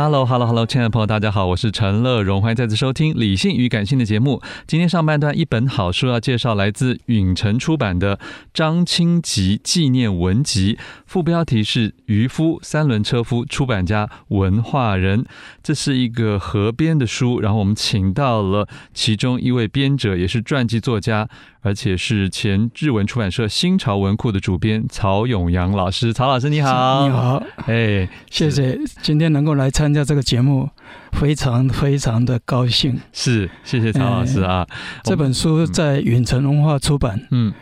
[0.00, 4.40] Hello，Hello，Hello，亲爱的朋友，大家好，我是陈乐融，欢迎再次收听《理性与感性》的节目。
[4.64, 8.20] 今天上半段一本好书要介绍，来自允晨出版的
[8.54, 15.26] 张清吉纪念文集，副标题是《渔夫三轮车夫》，出版家文化人。
[15.64, 21.28] 这是一个合编的书，然后我们请到了其中一位编者，也是传记作家。
[21.60, 30.68] 而且是前日文出版社新潮文库的主编曹永阳老师，曹老师你好，你好，哎，谢谢今天能够来参加这个节目，
[31.12, 32.98] 非常非常的高兴。
[33.12, 34.66] 是，谢谢曹老师啊。
[34.70, 37.52] 哎、这本书在远城文化出版，嗯，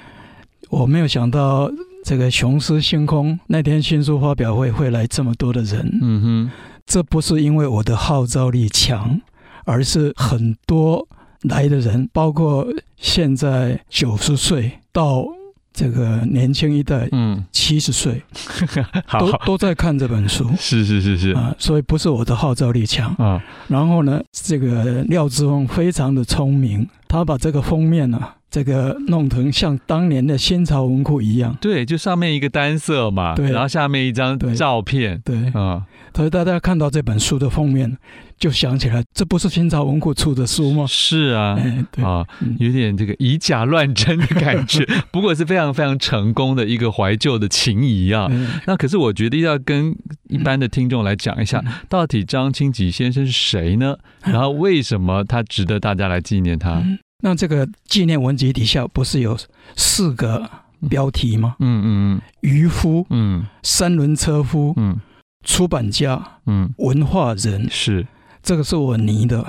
[0.69, 1.71] 我没有想到
[2.05, 6.51] 这个雄狮星空那天新书发表会会来这么多的人，嗯哼，
[6.85, 9.21] 这不是因为我的号召力强，
[9.65, 11.09] 而是很多。
[11.43, 12.67] 来的人包括
[12.97, 15.27] 现在九十岁到
[15.73, 18.23] 这个年轻一代，嗯，七十岁，
[19.21, 21.31] 都都在看这本书，是是是是。
[21.33, 23.13] 啊，所以不是我的号召力强。
[23.19, 23.43] 啊。
[23.69, 28.33] 然后呢，这个廖志峰非常的聪明，他把这个封面呢、啊。
[28.49, 35.53] 这个弄成像当年的新潮文库一样，对，就上面一个单色嘛，对，然后下面一张照片，对，啊。
[35.53, 35.83] 嗯，
[36.15, 37.99] 所以大家看到这本书的封面，
[38.39, 40.85] 就想起来，这不是清朝文库出的书吗？
[40.87, 42.25] 是啊，哎、对啊，
[42.59, 48.29] 有点这个以假乱真的感觉， 不过是非常非常成功的一个怀旧的情谊啊。
[48.67, 49.97] 那可是我觉得要跟
[50.29, 53.97] 一般的听众来讲一下，到底张清吉先生是谁呢？
[54.23, 56.83] 然后为什么他值得大家来纪念他？
[57.23, 59.39] 那这个纪念文集底下不是有
[59.75, 60.49] 四个
[60.91, 61.57] 标题吗？
[61.61, 65.01] 嗯嗯嗯，渔夫，嗯，三轮车夫，嗯，
[65.43, 68.07] 出版家，嗯，文化人，是
[68.47, 69.45] 这个是我拟的。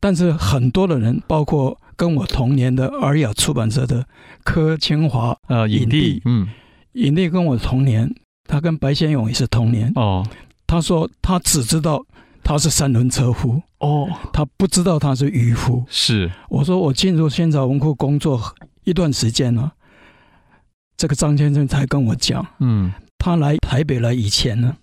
[0.00, 4.06] 但是很多的人，包括跟我同年的尔雅出版社的
[4.44, 6.48] 柯清华，呃，影帝，嗯，
[6.92, 8.14] 影帝跟我同年，
[8.48, 9.92] 他跟白先勇也是同年。
[9.96, 10.26] 哦，
[10.66, 12.06] 他说他只知道。
[12.48, 15.84] 他是三轮车夫哦，他不知道他是渔夫。
[15.88, 18.40] 是我说我进入新潮文库工作
[18.84, 19.72] 一段时间了，
[20.96, 24.76] 这个张先生才跟我讲，嗯，他来台北来以前呢，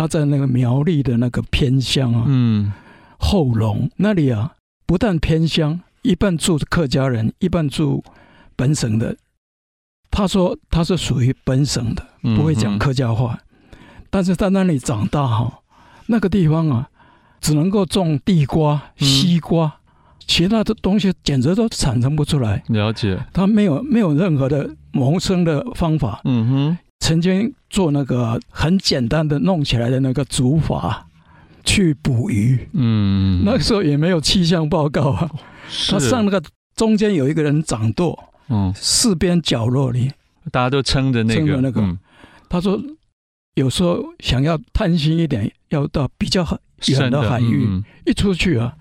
[0.00, 2.72] 他在那个苗栗的那个偏乡啊，嗯，
[3.18, 4.54] 后龙那里啊，
[4.86, 8.02] 不但偏乡，一半住客家人，一半住
[8.56, 9.14] 本省的。
[10.10, 12.02] 他说他是属于本省的，
[12.34, 13.38] 不会讲客家话，
[13.72, 13.76] 嗯、
[14.08, 15.60] 但是在那里长大哈，
[16.06, 16.88] 那个地方啊。
[17.42, 19.72] 只能够种地瓜、西瓜，嗯、
[20.26, 22.62] 其他的东西简直都产生不出来。
[22.68, 26.20] 了解，他没有没有任何的谋生的方法。
[26.24, 30.94] 嗯哼，曾经做那个很简单的弄起来的那个竹筏
[31.64, 32.68] 去捕鱼。
[32.72, 35.28] 嗯，那个时候也没有气象报告啊。
[35.88, 36.40] 他上那个
[36.76, 38.16] 中间有一个人掌舵，
[38.48, 40.12] 嗯，四边角落里
[40.52, 41.80] 大家都撑着那个那个。
[41.80, 41.98] 嗯、
[42.48, 42.80] 他说，
[43.54, 46.46] 有时候想要贪心一点，要到比较。
[46.88, 48.72] 远的海域，嗯、一出去啊，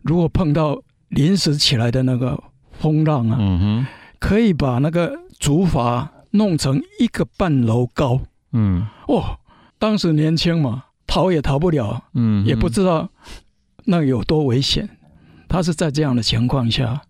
[0.00, 0.80] 如果碰到
[1.10, 2.42] 临时起来的那个
[2.72, 3.86] 风浪啊，嗯、哼
[4.18, 8.20] 可以把那个竹筏弄成一个半楼高。
[8.52, 9.38] 嗯，哦，
[9.78, 13.08] 当时年轻嘛，逃也逃不了，嗯，也不知道
[13.86, 14.88] 那有多危险。
[15.48, 17.00] 他是在这样的情况下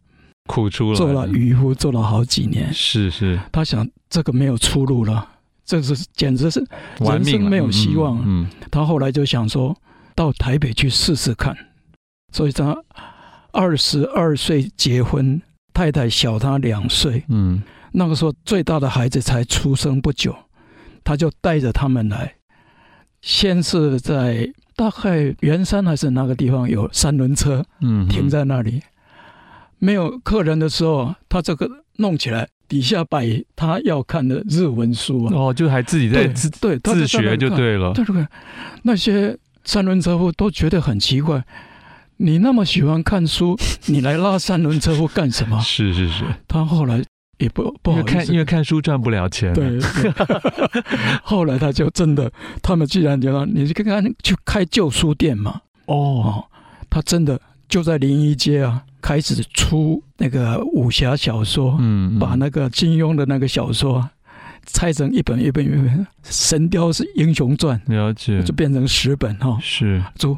[0.46, 2.72] 苦出了，做了渔夫，做了好几年。
[2.72, 5.28] 是是，他想这个没有出路了，
[5.64, 6.64] 这是简直是
[7.00, 8.18] 人生没有希望。
[8.18, 9.76] 嗯，嗯，他后来就想说。
[10.16, 11.56] 到台北去试试看，
[12.32, 12.72] 所以他
[13.50, 15.42] 二十二岁结婚，
[15.72, 17.60] 太太小他两岁，嗯，
[17.96, 20.34] 那个时候最大的孩子才出生不久，
[21.04, 22.34] 他就带着他们来，
[23.22, 28.82] 先是在大概圆山还是哪个地方有三轮车，嗯，停在那里，
[29.78, 38.26] 没有客人的时候，他这个弄起来，底下摆他要看的日文书啊，哦，就还自己在自对自学就对了，对对，
[38.82, 41.44] 那些三轮车夫都觉得很奇怪。
[42.16, 43.56] 你那么喜欢看书，
[43.86, 45.60] 你来拉三轮车夫干什么？
[45.60, 47.02] 是是是，他后来
[47.44, 49.52] 也不不好看因为看书赚不了钱。
[49.52, 49.78] 对，
[51.22, 52.32] 后来他就真的，
[52.62, 55.60] 他们既然就让你去看看去开旧书店嘛。
[55.86, 56.44] 哦，
[56.88, 57.38] 他真的
[57.68, 64.08] 就在临沂街啊，开始出那个武侠小说，嗯，把那个金庸的那个小说
[64.64, 65.84] 拆成一本一本一本，
[66.22, 70.36] 《神雕是英雄传》，了解，就变成十本哈，是就。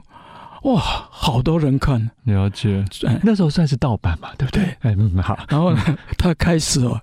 [0.66, 0.80] 哇，
[1.10, 2.84] 好多人看，了解。
[3.22, 4.64] 那时候算是盗版嘛，对不对？
[4.80, 5.38] 哎，嗯，好。
[5.48, 5.80] 然后呢，
[6.18, 7.00] 他开始哦，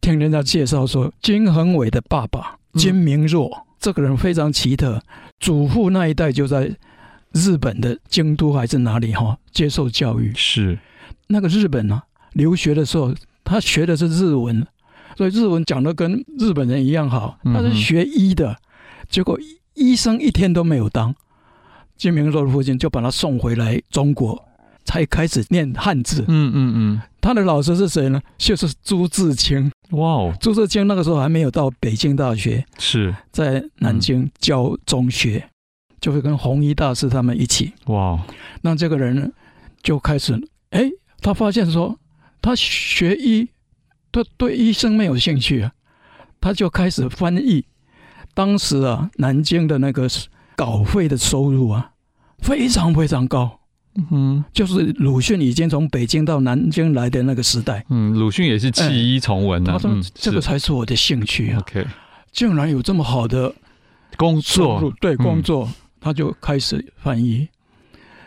[0.00, 5.02] 听人家介绍说，金恒伟的爸爸金明若、嗯、这个人非常奇特，
[5.38, 6.74] 祖父那一代就在
[7.32, 10.32] 日本的京都还是哪里哈接受教育。
[10.34, 10.78] 是
[11.26, 12.02] 那个日本呢、啊，
[12.32, 13.14] 留学的时候
[13.44, 14.66] 他学的是日文，
[15.14, 17.38] 所以日文讲的跟日本人一样好。
[17.44, 18.56] 他是学医的，嗯、
[19.10, 19.38] 结果
[19.74, 21.14] 医生一天都没有当。
[21.96, 24.42] 金明若的父亲就把他送回来中国，
[24.84, 26.24] 才开始念汉字。
[26.28, 28.20] 嗯嗯嗯，他的老师是谁呢？
[28.38, 29.70] 就是朱自清。
[29.90, 35.50] 哇哦，朱自清那个时候还没有到北京大学，是在南京教中学，嗯、
[36.00, 37.72] 就会跟弘一大师他们一起。
[37.86, 38.18] 哇，
[38.62, 39.28] 那这个人呢，
[39.82, 40.34] 就开始，
[40.70, 40.90] 哎，
[41.20, 41.98] 他发现说，
[42.40, 43.48] 他学医，
[44.10, 45.72] 他对医生没有兴趣啊，
[46.40, 47.66] 他就开始翻译。
[48.34, 50.08] 当时啊，南京的那个
[50.64, 51.90] 稿费的收入啊。
[52.38, 53.60] 非常非常高，
[53.94, 61.86] 嗯哼，就是鲁迅已经从北京到南京来的那个时代，嗯，鲁迅也是弃医从文啊，他说这个才是我的兴趣啊，OK，
[62.32, 63.54] 竟然有这么好的
[64.16, 65.68] 工作，对工作，
[66.00, 67.46] 他就开始翻译，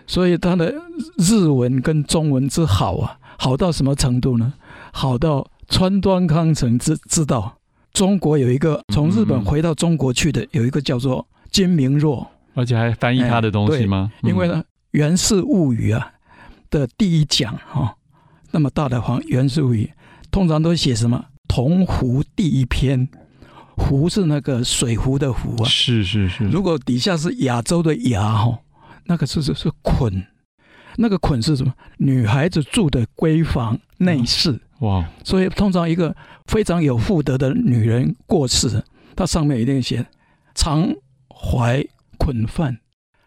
[0.08, 0.74] 所以他的
[1.18, 4.54] 日文跟中文之好啊，好到什么程度呢？
[4.94, 7.58] 好到川端康成知知道。
[7.92, 12.30] 中国有一个从日本回到中国去的有一个叫做金明若。
[12.54, 14.12] 而且还翻译他的东西吗？
[14.24, 14.62] 因为呢，
[14.92, 16.12] 《源氏物语》啊
[16.70, 17.96] 的第一讲哈，
[18.52, 19.86] 那么大的话，《源氏物语》
[20.30, 21.26] 通常都写什么？
[21.48, 23.08] 铜壶第一篇，
[23.78, 25.66] 壶是那个水壶的壶啊。
[25.70, 26.46] 是是是。
[26.50, 28.60] 如果底下是亚洲的亚哈，
[29.06, 30.26] 那个是是是捆，
[30.98, 31.74] 那个捆是什么？
[31.98, 34.60] 女孩子住的闺房内室。
[34.80, 35.06] 哇！
[35.24, 36.14] 所以通常一个
[36.48, 38.84] 非常有妇德的女人过世，
[39.16, 40.06] 她上面一定写
[40.54, 40.94] 常
[41.36, 41.86] 怀。
[42.18, 42.76] 捆饭，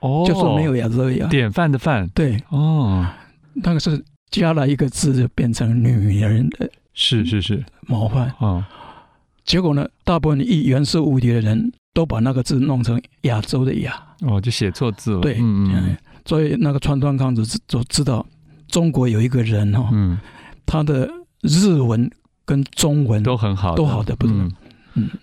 [0.00, 3.06] 哦，就是没有亚洲亚典范的范，对，哦，
[3.52, 7.62] 那个是加了一个字就变成女人的，是是是。
[7.86, 8.66] 模范啊。
[9.44, 15.20] 结果呢，大部分译源氏物语的人都把那个字弄成亚洲的亚，哦，就写错字了。
[15.20, 18.26] 对，嗯嗯，所以那个川端康子就知道
[18.68, 20.18] 中国有一个人哈，嗯，
[20.66, 21.08] 他的
[21.42, 22.10] 日文
[22.44, 24.52] 跟中文都很好，都好的不能，嗯，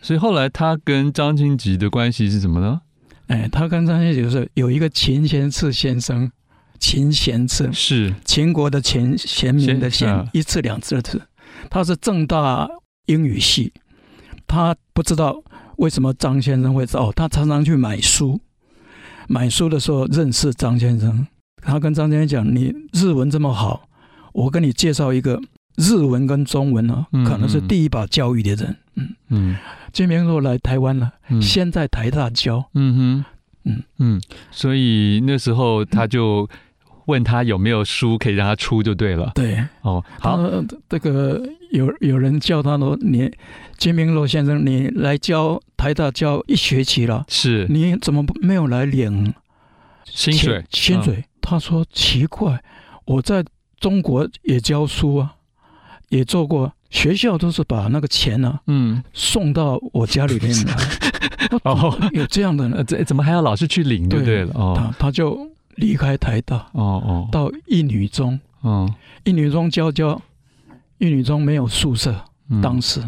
[0.02, 2.82] 所以后来他跟张清吉的关系是什么呢？
[3.28, 6.32] 哎，他跟张清吉就是有一个秦贤次先生，
[6.80, 11.22] 秦贤次是秦国的秦，贤明的贤，啊、一次两次的次。
[11.70, 12.70] 他是正大
[13.08, 13.74] 英语系，
[14.46, 15.42] 他不知道
[15.78, 18.40] 为什么张先生会哦，他常常去买书，
[19.28, 21.26] 买书的时候认识张先生。
[21.62, 23.90] 他跟张先生讲：“你日文这么好，
[24.34, 25.42] 我跟你介绍一个
[25.78, 29.58] 日文跟中文呢、啊，可能是第一把教育的人。”嗯嗯。
[29.92, 32.66] 金明若来台湾了，嗯、先在台大教。
[32.74, 33.26] 嗯哼，
[33.64, 36.50] 嗯嗯，所以那时候他就
[37.06, 39.32] 问他有没有书可以让他出就对了。
[39.34, 40.38] 对，哦，好，
[40.90, 41.42] 这个
[41.72, 43.32] 有有人叫他说：“你
[43.78, 49.34] 金明若先生，你来教台大教一学期了，是你怎么没有来领
[50.04, 50.62] 薪水？
[50.72, 52.62] 薪水？”哦、他说：“奇怪，
[53.06, 53.46] 我在
[53.80, 55.36] 中国也教书啊，
[56.10, 60.76] 也做过。”学校都是把那个钱呢、啊，嗯，送到我家里面来。
[61.64, 62.82] 哦，有这样的呢？
[62.86, 64.08] 这怎么还要老是去领？
[64.08, 68.90] 对对了，哦，他他就离开台大，哦哦，到一女中，哦，
[69.26, 70.22] 一女中教教，
[71.00, 72.16] 一女中没有宿舍，
[72.50, 73.04] 嗯、当时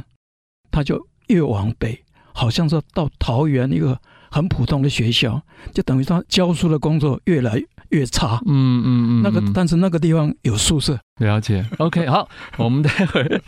[0.70, 3.98] 他就越往北，好像是到桃园一个
[4.30, 5.42] 很普通的学校，
[5.74, 8.42] 就等于他教书的工作越来越差。
[8.46, 11.00] 嗯嗯嗯，那个但是那个地方有宿舍。
[11.18, 13.42] 了解，OK，好， 我们待会儿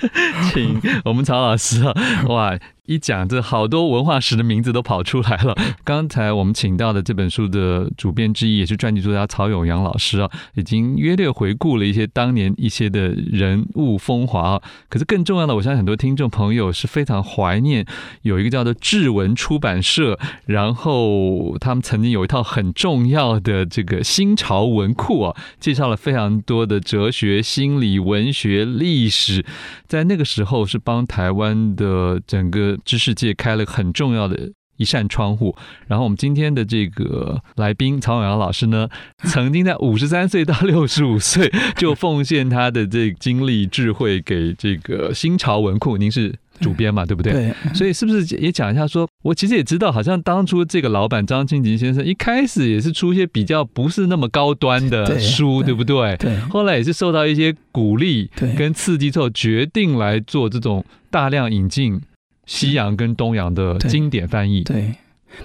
[0.51, 1.93] 请我们曹老师啊，
[2.27, 2.57] 哇。
[2.89, 5.55] 一讲，这好多文化史的名字都跑出来了。
[5.83, 14.61] 刚才我们请到的这本书的主编之一，也是传记作家曹永阳老师啊，已经约略回顾了一些当年一些的人物风华啊。
[14.89, 17.85] 可是更重要的，我相信很多听众朋友是非常怀念
[18.23, 29.45] 有一个叫做志文出版社，然后他们曾经有一套很重要的这个新潮文库啊，介绍了非常多的哲学、心理、文学、历史，
[29.85, 32.69] 在那个时候是帮台湾的整个。
[32.85, 35.55] 知识界开了很重要的一扇窗户。
[35.87, 38.87] 然后我们今天的这个来宾曹永阳老师呢，
[39.25, 45.97] 曾经在五十三岁到六十五岁就奉献他的这个精力智慧给这个新潮文库。
[45.97, 47.33] 您是主编嘛，对不对？
[47.33, 47.53] 对。
[47.73, 49.05] 所以是不是也讲一下说？
[49.05, 56.17] 说我其实也知道，好像当初这个老板张清吉先生一开始也是出一些比较不是那么高端的书，对，对不对？
[56.17, 56.37] 对。
[56.49, 62.01] 后来也是受到一些鼓励跟刺激之后，决定来做这种大量引进。
[62.45, 64.95] 西洋跟东洋的经典翻译，对，对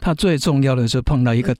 [0.01, 1.55] 他最重要的是碰到一个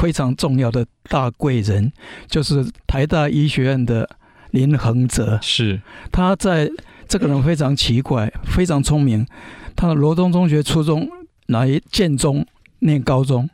[0.00, 1.92] 非常重要的大贵人，
[2.26, 4.08] 就是台大医学院的
[4.50, 5.38] 林恒哲。
[5.42, 6.70] 是他在
[7.06, 9.26] 这个人非常奇怪，非常聪明。
[9.74, 11.08] 他的罗东中学初中
[11.46, 12.44] 来建中
[12.80, 13.48] 念高中，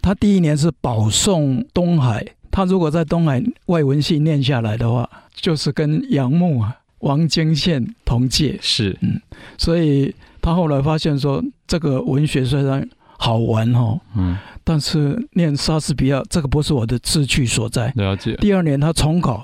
[0.00, 2.24] 他第一年是保送东海。
[2.50, 8.58] 他如果在东海外文系念下来的话，就是跟杨牧啊、王京宪同届。
[8.60, 9.20] 是，嗯，
[9.56, 10.14] 所以。
[10.40, 17.92] 他后来发现说，这个文学虽然好玩哦，嗯，但是念莎士比亚这个不是我的志趣所在。
[17.96, 18.34] 了解。
[18.36, 19.42] 第二年他重考，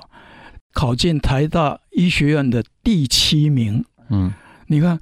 [0.75, 3.83] 考进台大医学院的第七名。
[4.09, 4.31] 嗯，
[4.67, 4.99] 你看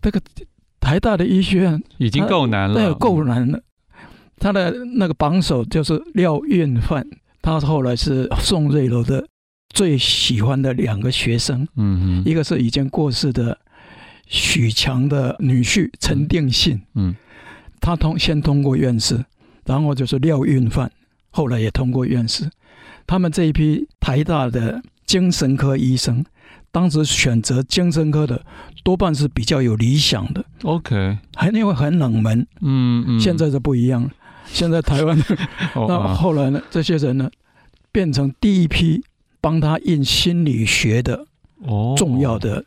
[0.00, 0.20] 这个
[0.78, 3.60] 台大的医学院已经够难了，那够难了。
[4.38, 7.04] 他的那个榜首就是廖运范，
[7.42, 9.26] 他后来是宋瑞楼的
[9.70, 11.66] 最喜欢的两个学生。
[11.74, 13.58] 嗯，一个是已经过世的。
[14.28, 17.14] 许强的女婿陈定信，嗯，
[17.78, 19.24] 他通先通过院士，
[19.64, 20.90] 然后就是廖运范，
[21.30, 22.50] 后来也通过院士。
[23.06, 26.24] 他们这一批台大的精神科医生，
[26.72, 28.44] 当时选择精神科的
[28.82, 30.44] 多半是比较有理想的。
[30.62, 34.10] OK，还因为很冷门，嗯嗯，现在就不一样了。
[34.46, 35.16] 现在台湾
[35.74, 36.60] 那后来呢？
[36.70, 37.30] 这些人呢，
[37.90, 39.02] 变成第一批
[39.40, 41.26] 帮他印心理学的
[41.96, 42.64] 重要的。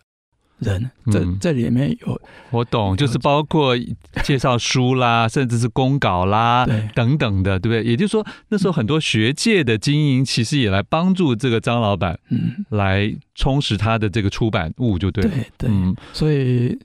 [0.60, 3.76] 人，这这里面有我懂，就是包括
[4.24, 7.84] 介绍书啦， 甚至是公稿啦，等等的，对不对？
[7.84, 15.30] 也就是说，那时候很多学界的经营，其实也来帮助这个张老板，嗯，来充实他的这个出版物，就对了。
[15.30, 16.78] 对对，嗯，所以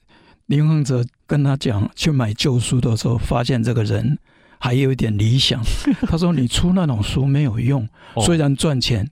[0.47, 4.19] 林恒哲跟他讲去买旧书的时候，发现这个人
[4.59, 5.61] 还有一点理想。
[6.07, 7.89] 他说：“你出那种书没有用，
[8.25, 9.11] 虽然赚钱，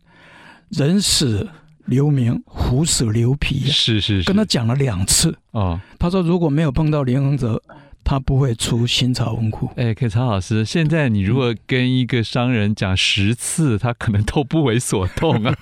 [0.69, 1.49] 人死。”
[1.87, 5.81] 留名，虎死留皮，是是是，跟他讲了两次哦。
[5.99, 7.63] 他说如果没有碰到林恒泽，
[8.05, 9.71] 他不会出新潮文库。
[9.77, 15.55] 哎，可曹老师，现在你如果跟一个商人讲十次，他可能都不为所动啊，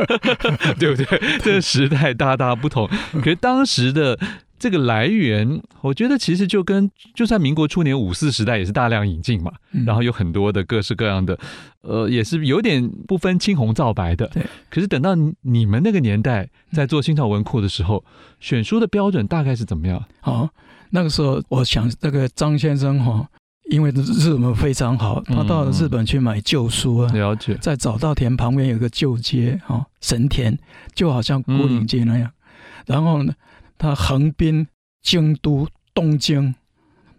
[0.78, 1.20] 对不对？
[1.42, 2.88] 这个时代大大不同。
[3.14, 4.18] 可是当时的。
[4.60, 11.38] 这个来源，我觉得其实就跟就算民国初年五四时代也是大量引进嘛，嗯、然后有很多的各式各样的，
[11.80, 14.26] 呃，也是有点不分青红皂白的。
[14.26, 14.44] 对。
[14.68, 20.04] 可是等到你们那个年代在做新潮文库的时候，嗯、选书的标准大概是怎么样？
[20.24, 20.50] 哦，
[20.90, 23.26] 那个时候我想，那个张先生哈，
[23.70, 27.54] 因为日文非常好，他到了日本去买旧书啊，了解。
[27.62, 30.58] 在早稻田旁边有个旧街哈，神田，
[30.94, 33.32] 就好像牯岭街那样，嗯、然后呢。
[33.80, 34.66] 他横滨、
[35.00, 36.54] 京都、东京，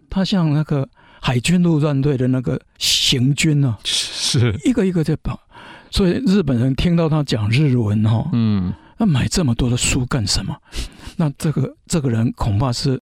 [0.08, 0.88] 他像那个
[1.20, 5.40] 海军陆战队的那个行军啊，是一个一个在跑。
[5.90, 10.56] 所以日本人听到他讲日文哈，嗯，那买这么多的书干什么？
[11.16, 13.00] 那这个这个人恐怕是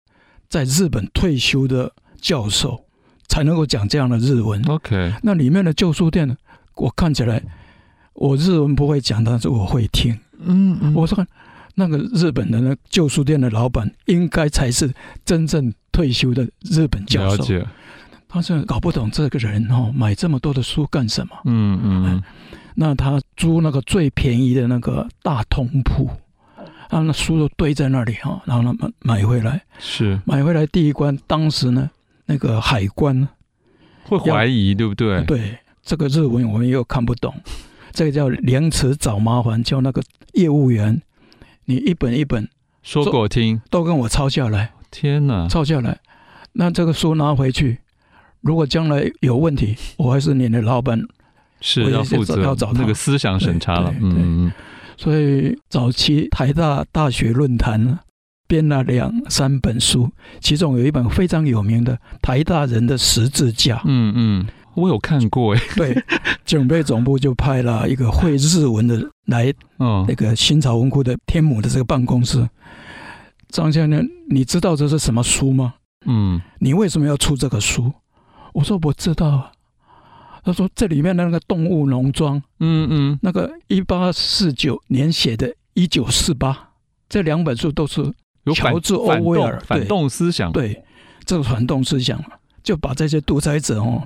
[0.48, 2.84] 在日本退休的教授
[3.26, 4.62] 才能够讲这样的日文。
[4.68, 6.36] OK，那里面的旧书店，
[6.76, 7.42] 我看起来
[8.12, 10.16] 我日文不会讲，但是我会听。
[10.38, 11.26] 嗯嗯，我说。
[11.78, 14.92] 那个日本的那旧书店的老板，应该才是
[15.24, 17.36] 真正退休的日本教授。
[17.36, 17.66] 了解。
[18.26, 21.36] 他是搞不懂这个人哦，买这么多的书干什么？
[21.44, 22.22] 嗯嗯。
[22.74, 26.10] 那他租那个最便宜的那个大通铺，
[26.90, 29.62] 啊，那书都堆在那里哈，然后他买买回来。
[29.78, 30.20] 是。
[30.26, 31.88] 买回来第一关，当时呢，
[32.26, 33.28] 那个海关
[34.02, 35.22] 会怀疑，对不对？
[35.24, 37.32] 对，这个日文我们又看不懂，
[37.92, 41.00] 这个叫廉耻找麻烦，叫那个业务员。
[41.68, 42.48] 你一本一本
[42.82, 44.72] 说给我听，都跟我抄下来。
[44.90, 45.98] 天哪，抄下来，
[46.54, 47.80] 那这个书拿回去，
[48.40, 50.98] 如果将来有问题，我还是你的老板，
[51.60, 53.94] 是要负责，要找那个思想审查了。
[54.00, 54.50] 嗯，
[54.96, 57.98] 所以早期台大大学论坛
[58.46, 60.10] 编了两三本书，
[60.40, 63.76] 其中有一本非常有名的《台大人的十字架》。
[63.84, 65.60] 嗯嗯，我有看过哎。
[65.76, 66.04] 对，
[66.44, 72.48] 警备总部就派了一个会日文的来，嗯，那个新潮文库的天母的这个办公室。
[73.48, 75.74] 张先生，你知道这是什么书吗？
[76.06, 77.92] 嗯，你为什么要出这个书？
[78.52, 79.52] 我说我知道啊。
[80.44, 86.70] 他说这里面的那个动物农庄，嗯嗯，那个一八四九年写的，一九四八，
[87.06, 88.02] 这两本书都是
[88.54, 90.82] 乔治·欧威尔反动思想，对，
[91.26, 92.18] 这个反动思想
[92.62, 94.02] 就把这些独裁者哦，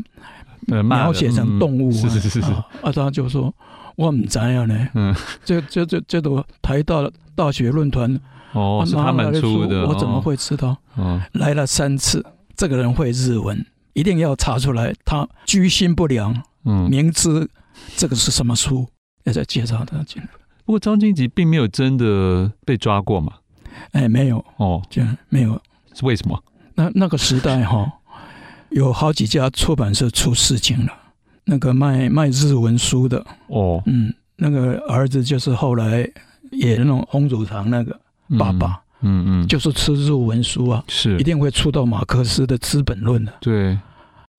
[0.67, 2.53] 描写成动物，是是是是，
[2.83, 3.53] 啊，他就说
[3.97, 5.15] 我唔知样呢，嗯，
[5.45, 8.21] 这这这这都台大大学论坛。
[8.53, 10.77] 哦，是他们出的，我怎么会知道？
[10.97, 12.23] 哦，来了三次，
[12.55, 13.65] 这个人会日文，
[13.95, 14.93] 一定要查出来。
[15.07, 17.49] 他居心不良，嗯，明知
[17.97, 18.87] 这个是什么书，
[19.25, 20.29] 要再介绍他进来。
[20.67, 23.33] 不过张金吉并没有真的被抓过嘛？
[23.93, 25.59] 哎，没有哦，这样没有，
[25.95, 26.39] 是为什么？
[26.75, 27.91] 那那个时代哈，
[28.75, 30.93] 有好几家出版社出事情了，
[31.45, 33.25] 那个卖卖日文书的。
[33.49, 36.09] 哦，嗯，那个儿子就是后来
[36.53, 37.99] 演那种红乳堂那个。
[38.39, 41.19] 爸爸，嗯嗯，就是吃日文书啊，是。
[41.19, 43.33] 一定会出到马克思的《资本论》的。
[43.41, 43.79] 对，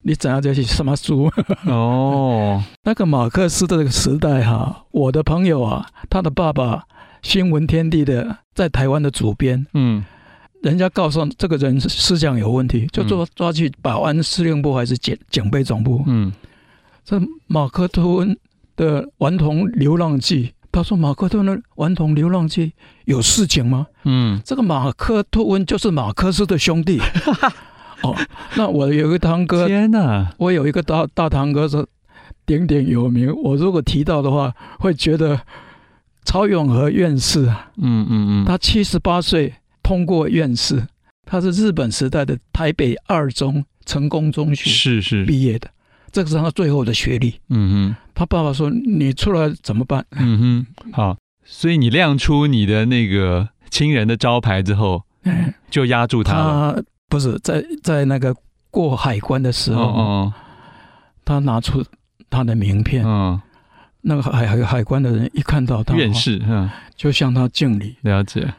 [0.04, 1.32] 你怎样这些什么书？
[1.68, 6.86] 哦，那个马克思的这个时代哈，我的朋友啊，他的爸爸
[7.22, 10.04] 新闻天地的在台湾的主编，嗯，
[10.64, 16.32] 人家告诉这个人思想有问题，就抓抓去保安司令部还是警警备总部，嗯，
[17.06, 18.36] 这马克吐温
[18.76, 20.46] 的《顽童流浪记》。
[20.72, 22.66] 他说：“马克吐温的《顽童流浪记》
[23.06, 27.00] 有事情吗？”嗯，这个马克吐温就是马克思的兄弟。
[28.02, 28.16] 哦，
[28.58, 30.34] 那我有一个堂哥，天哪！
[30.40, 31.86] 我有一个大大堂哥是
[32.48, 33.32] 鼎鼎有名。
[33.44, 35.40] 我如果提到的话，会觉得
[36.26, 39.54] 曹永和院士啊，嗯嗯嗯，他七十八岁
[39.84, 40.88] 通过院士，
[41.26, 45.70] 他是日本时代的台北二中成功中学是是毕业的。
[46.12, 47.34] 这个是他最后的学历。
[47.50, 55.04] 嗯哼，他爸爸说：“你出来怎么办？”嗯哼，好，所以你亮出你的那个亲人的招牌之后，
[55.72, 56.74] 就压住他了。
[56.76, 58.36] 他不是在在那个
[58.70, 60.34] 过海关的时候，哦哦
[61.26, 61.84] 他拿出
[62.30, 63.04] 他的名片。
[63.04, 63.42] 嗯，
[64.02, 67.96] 那个海海海关的人一看到他，院士，嗯，就向他敬礼。
[68.02, 68.54] 了解，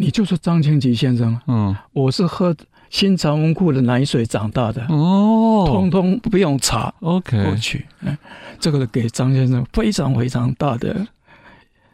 [0.00, 1.38] 你就说张清吉先生。
[1.46, 2.56] 嗯，我是喝。
[2.88, 8.18] 新长文库的奶水长大的哦，通通不用查，OK，过去，嗯，
[8.58, 11.06] 这个给张先生非常非常大的。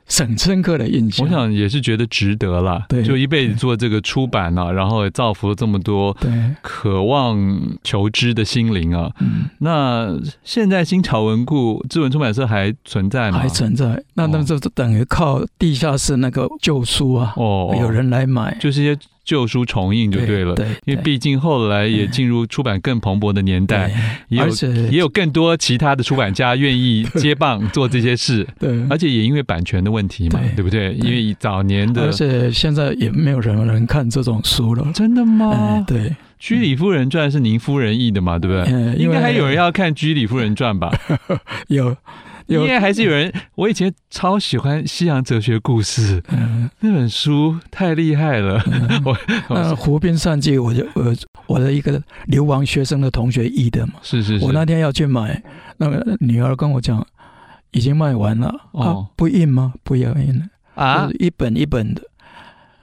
[0.09, 2.85] 很深刻的印象，我想也是觉得值得了。
[2.89, 6.17] 对，就一辈子做这个出版啊，然后也造福了这么多
[6.63, 9.11] 渴望求知的心灵啊。
[9.21, 13.39] 嗯，那现在新潮文库志文出版社还存在吗？
[13.39, 14.03] 还存在。
[14.15, 20.55] 那那就等于靠地下室那个旧书啊，哦，有人来买，就是一些旧书重印就对了。
[20.55, 23.93] 对，因为毕竟后来也进入出版更蓬勃的年代，
[24.29, 24.49] 也有
[24.91, 28.47] 也有更多其他的出版家愿意接棒做这些事。
[28.59, 30.95] 对，而且也因为版权的问题嘛，对不对？
[30.95, 34.87] 因为早年的，而且现在也没有什么人看这种书了。
[34.95, 35.85] 真的吗？
[35.87, 35.99] 对，
[36.39, 38.39] 《居里夫人传》是您夫人译的嘛？
[38.39, 38.95] 对不对？
[38.95, 40.97] 应该还有人要看《居里夫人传》吧？
[41.67, 41.97] 有。
[42.47, 48.63] 应该还是有人， 我以前超喜欢《西洋哲学故事》，嗯，那本书太厉害了。
[48.67, 49.17] 嗯、 我
[49.51, 51.15] 那《湖滨散记》，我就我
[51.47, 53.95] 我的一个流亡学生的同学译的嘛。
[54.03, 54.45] 是是是。
[54.45, 55.43] 我那天要去买，
[55.79, 57.05] 那个女儿跟我讲，
[57.73, 58.55] 已经卖完了。
[58.73, 59.75] 哦、啊，不印吗？
[59.83, 62.03] 不要印了啊，一本一本的。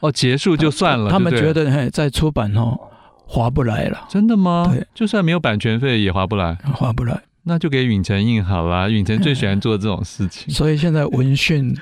[0.02, 1.10] 哦，结束就算了。
[1.10, 2.78] 他们觉得嘿，再出版哦，
[3.26, 4.06] 划不来了。
[4.10, 4.68] 真的吗？
[4.70, 6.56] 对，就算没有版权费也划不来。
[6.74, 7.22] 划不来。
[7.46, 10.54] 那就给允晨印好了，允晨最喜欢做这种事情。
[10.54, 11.76] 所以现在文讯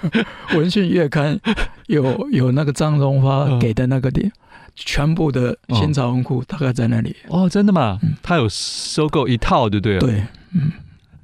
[0.54, 1.38] 文讯月刊
[1.86, 4.30] 有有那个张荣发给的那个点，
[4.74, 7.16] 全部的新潮文库大概在那里。
[7.28, 7.98] 哦，真的吗？
[8.22, 10.00] 他有收购一套就对了。
[10.00, 10.70] 对，嗯，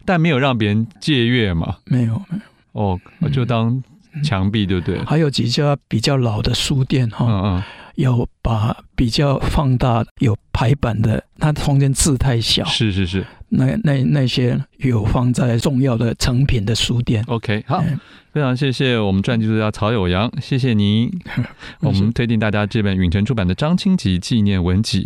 [0.05, 1.77] 但没有让别人借阅嘛？
[1.85, 2.43] 没有，没有。
[2.73, 2.99] 哦，
[3.31, 3.83] 就当
[4.25, 4.99] 墙壁对不对？
[5.05, 7.63] 还有几家比较老的书店哈，嗯嗯，
[7.97, 12.65] 有把比较放大有排版的，它空间字太小。
[12.65, 13.25] 是是是。
[13.55, 17.23] 那那那些有放在重要的成品的书店。
[17.27, 18.01] OK，好，嗯、
[18.33, 21.11] 非常谢谢我们传记作家曹有阳，谢谢您。
[21.81, 25.03] 我们推荐大家这本允晨出版的《张清吉纪念文集》。